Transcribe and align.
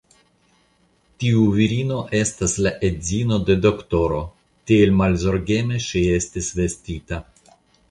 Tiu 1.23 1.43
virino 1.57 1.99
estas 2.19 2.55
la 2.67 2.71
edzino 2.89 3.39
de 3.51 3.59
doktoro, 3.67 4.23
tiel 4.73 4.97
malzorgeme 5.05 5.85
ŝi 5.91 6.05
estis 6.19 6.53
vestita. 6.63 7.25